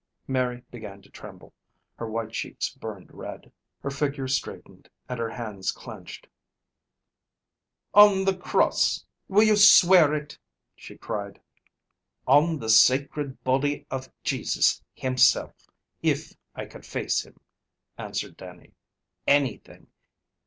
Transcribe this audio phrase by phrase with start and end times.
[0.27, 1.53] Mary began to tremble.
[1.93, 3.51] Her white cheeks burned red.
[3.81, 6.25] Her figure straightened, and her hands clenched.
[7.93, 9.05] "On the cross!
[9.27, 10.39] Will you swear it?"
[10.75, 11.39] she cried.
[12.25, 15.53] "On the sacred body of Jesus Himself,
[16.01, 17.39] if I could face Him,"
[17.95, 18.73] answered Dannie.
[19.27, 19.85] "Anything!